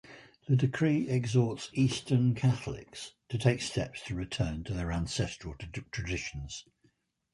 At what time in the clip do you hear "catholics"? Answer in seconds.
2.33-3.11